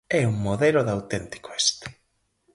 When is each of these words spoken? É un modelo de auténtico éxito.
É 0.19 0.21
un 0.33 0.37
modelo 0.47 0.81
de 0.83 0.91
auténtico 0.97 1.47
éxito. 1.59 1.87